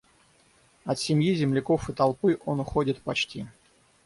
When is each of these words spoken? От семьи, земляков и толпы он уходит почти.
От 0.83 0.97
семьи, 0.97 1.35
земляков 1.35 1.87
и 1.87 1.93
толпы 1.93 2.39
он 2.47 2.59
уходит 2.59 3.03
почти. 3.03 3.45